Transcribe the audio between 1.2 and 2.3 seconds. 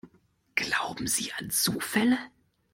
an Zufälle?